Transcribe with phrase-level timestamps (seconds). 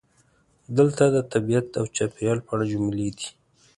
[0.77, 3.27] دلته د "طبیعت او چاپیریال" په اړه جملې دي: